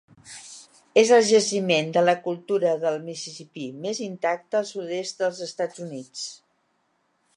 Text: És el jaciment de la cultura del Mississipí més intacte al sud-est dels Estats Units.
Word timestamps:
És 1.01 1.09
el 1.17 1.25
jaciment 1.31 1.91
de 1.97 2.03
la 2.05 2.15
cultura 2.23 2.71
del 2.85 2.97
Mississipí 3.09 3.67
més 3.85 4.01
intacte 4.07 4.59
al 4.61 4.67
sud-est 4.71 5.23
dels 5.25 5.43
Estats 5.51 5.85
Units. 5.89 6.25